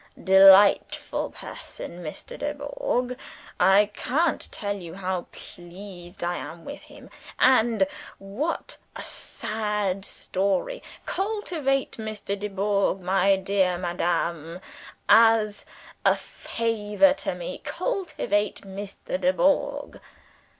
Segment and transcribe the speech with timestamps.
[0.23, 2.35] "Delightful person, Mr.
[2.35, 3.15] Dubourg.
[3.59, 7.11] I can't tell you how pleased I am with him.
[7.37, 7.85] And
[8.17, 10.81] what a sad story!
[11.05, 12.35] Cultivate Mr.
[12.39, 14.59] Dubourg, my dear madam.
[15.07, 15.67] As
[16.03, 19.21] a favor to Me cultivate Mr.
[19.21, 19.99] Dubourg!"